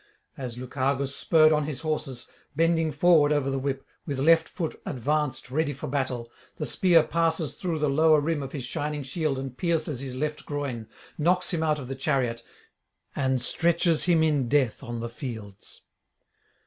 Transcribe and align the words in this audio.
As 0.35 0.57
Lucagus 0.57 1.15
spurred 1.15 1.53
on 1.53 1.65
his 1.65 1.81
horses, 1.81 2.25
bending 2.55 2.91
forward 2.91 3.31
over 3.31 3.51
the 3.51 3.59
whip, 3.59 3.85
with 4.07 4.17
left 4.17 4.49
foot 4.49 4.81
advanced 4.83 5.51
ready 5.51 5.73
for 5.73 5.87
battle, 5.87 6.31
the 6.55 6.65
spear 6.65 7.03
passes 7.03 7.53
through 7.53 7.77
the 7.77 7.87
lower 7.87 8.19
rim 8.19 8.41
of 8.41 8.51
his 8.51 8.63
shining 8.63 9.03
shield 9.03 9.37
and 9.37 9.59
pierces 9.59 9.99
his 9.99 10.15
left 10.15 10.43
groin, 10.43 10.87
knocks 11.19 11.51
him 11.53 11.61
out 11.61 11.77
of 11.77 11.87
the 11.87 11.93
chariot, 11.93 12.41
and 13.15 13.43
stretches 13.43 14.05
him 14.05 14.23
in 14.23 14.49
death 14.49 14.81
on 14.81 15.01
the 15.01 15.07
fields. 15.07 15.83